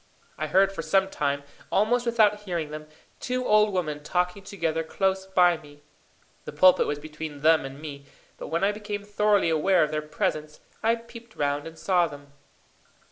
I 0.35 0.47
heard 0.47 0.71
for 0.71 0.81
some 0.81 1.09
time, 1.09 1.43
almost 1.71 2.07
without 2.07 2.39
hearing 2.39 2.71
them, 2.71 2.87
two 3.19 3.45
old 3.45 3.71
women 3.71 4.01
talking 4.01 4.41
together 4.43 4.81
close 4.83 5.27
by 5.27 5.57
me. 5.57 5.83
The 6.45 6.51
pulpit 6.51 6.87
was 6.87 6.97
between 6.97 7.41
them 7.41 7.65
and 7.65 7.79
me, 7.79 8.07
but 8.39 8.47
when 8.47 8.63
I 8.63 8.71
became 8.71 9.03
thoroughly 9.03 9.51
aware 9.51 9.83
of 9.83 9.91
their 9.91 10.01
presence, 10.01 10.59
I 10.81 10.95
peeped 10.95 11.35
round 11.35 11.67
and 11.67 11.77
saw 11.77 12.07
them. 12.07 12.33